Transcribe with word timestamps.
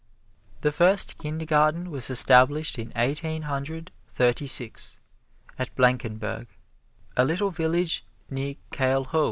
The 0.61 0.71
first 0.71 1.19
Kindergarten 1.19 1.91
was 1.91 2.09
established 2.09 2.79
in 2.79 2.91
Eighteen 2.95 3.43
Hundred 3.43 3.91
Thirty 4.09 4.47
six, 4.47 4.99
at 5.59 5.75
Blankenburg, 5.75 6.47
a 7.15 7.23
little 7.23 7.51
village 7.51 8.03
near 8.27 8.55
Keilhau. 8.71 9.19